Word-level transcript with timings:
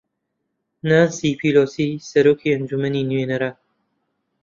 نانسی 0.87 1.29
پیلۆسی 1.39 1.89
سەرۆکی 2.09 2.53
ئەنجومەنی 2.53 3.07
نوێنەران 3.09 3.55